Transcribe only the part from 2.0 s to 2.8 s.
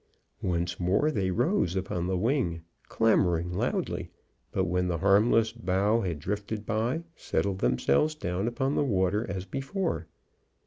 the wing,